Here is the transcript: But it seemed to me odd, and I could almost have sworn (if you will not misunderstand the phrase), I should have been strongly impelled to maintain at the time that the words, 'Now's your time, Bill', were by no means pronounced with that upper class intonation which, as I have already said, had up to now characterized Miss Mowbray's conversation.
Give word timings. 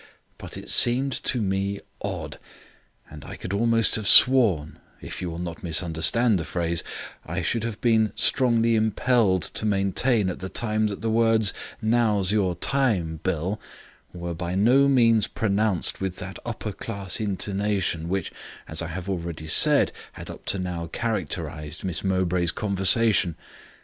But 0.39 0.57
it 0.57 0.71
seemed 0.71 1.11
to 1.25 1.43
me 1.43 1.79
odd, 2.01 2.39
and 3.11 3.23
I 3.23 3.35
could 3.35 3.53
almost 3.53 3.93
have 3.97 4.07
sworn 4.07 4.79
(if 4.99 5.21
you 5.21 5.29
will 5.29 5.37
not 5.37 5.61
misunderstand 5.63 6.39
the 6.39 6.43
phrase), 6.43 6.83
I 7.23 7.43
should 7.43 7.63
have 7.63 7.79
been 7.81 8.11
strongly 8.15 8.73
impelled 8.75 9.43
to 9.43 9.63
maintain 9.63 10.27
at 10.29 10.39
the 10.39 10.49
time 10.49 10.87
that 10.87 11.01
the 11.03 11.11
words, 11.11 11.53
'Now's 11.83 12.31
your 12.31 12.55
time, 12.55 13.19
Bill', 13.21 13.61
were 14.11 14.33
by 14.33 14.55
no 14.55 14.87
means 14.87 15.27
pronounced 15.27 16.01
with 16.01 16.17
that 16.17 16.39
upper 16.43 16.71
class 16.71 17.19
intonation 17.19 18.09
which, 18.09 18.31
as 18.67 18.81
I 18.81 18.87
have 18.87 19.07
already 19.07 19.45
said, 19.45 19.91
had 20.13 20.31
up 20.31 20.45
to 20.47 20.57
now 20.57 20.87
characterized 20.87 21.83
Miss 21.83 22.03
Mowbray's 22.03 22.51
conversation. 22.51 23.35